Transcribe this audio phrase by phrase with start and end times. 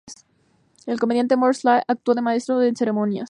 [0.87, 3.19] El comediante Mort Sahl actuó de maestro de ceremonias.